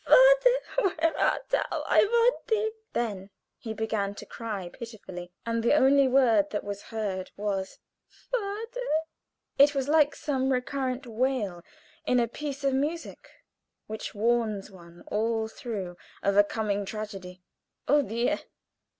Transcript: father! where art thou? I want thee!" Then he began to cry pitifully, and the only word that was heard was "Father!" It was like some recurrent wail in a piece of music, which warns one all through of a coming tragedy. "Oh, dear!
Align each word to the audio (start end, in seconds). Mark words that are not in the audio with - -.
father! 0.03 0.95
where 0.95 1.15
art 1.15 1.47
thou? 1.49 1.83
I 1.85 1.99
want 1.99 2.47
thee!" 2.47 2.71
Then 2.93 3.29
he 3.59 3.71
began 3.71 4.15
to 4.15 4.25
cry 4.25 4.67
pitifully, 4.69 5.31
and 5.45 5.61
the 5.61 5.75
only 5.75 6.07
word 6.07 6.49
that 6.49 6.63
was 6.63 6.81
heard 6.89 7.29
was 7.37 7.77
"Father!" 8.09 8.87
It 9.59 9.75
was 9.75 9.87
like 9.87 10.15
some 10.15 10.51
recurrent 10.51 11.05
wail 11.05 11.61
in 12.03 12.19
a 12.19 12.27
piece 12.27 12.63
of 12.63 12.73
music, 12.73 13.29
which 13.85 14.15
warns 14.15 14.71
one 14.71 15.03
all 15.05 15.47
through 15.47 15.95
of 16.23 16.35
a 16.35 16.43
coming 16.43 16.83
tragedy. 16.83 17.43
"Oh, 17.87 18.01
dear! 18.01 18.39